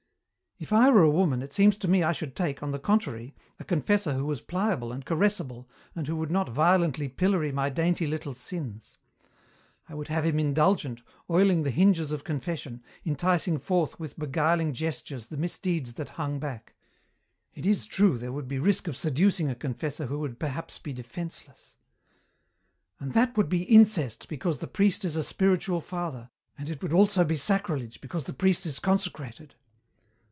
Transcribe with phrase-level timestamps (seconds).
[0.63, 3.33] "If I were a woman it seems to me I should take, on the contrary,
[3.59, 8.05] a confessor who was pliable and caressible and who would not violently pillory my dainty
[8.05, 8.99] little sins.
[9.89, 11.01] I would have him indulgent,
[11.31, 16.75] oiling the hinges of confession, enticing forth with beguiling gestures the misdeeds that hung back.
[17.55, 20.93] It is true there would be risk of seducing a confessor who perhaps would be
[20.93, 21.77] defenceless"
[22.99, 26.93] "And that would be incest, because the priest is a spiritual father, and it would
[26.93, 29.55] also be sacrilege, because the priest is consecrated.